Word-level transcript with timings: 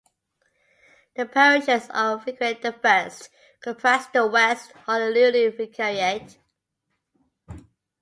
The 1.15 1.27
parishes 1.27 1.87
of 1.93 2.25
Vicariate 2.25 2.65
I 2.83 3.29
comprise 3.61 4.07
the 4.11 4.25
West 4.25 4.71
Honolulu 4.87 5.55
Vicariate. 5.55 6.39